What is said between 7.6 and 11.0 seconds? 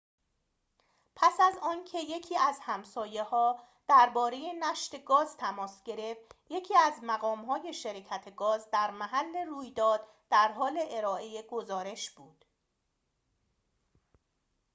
شرکت گاز در محل رویداد در حال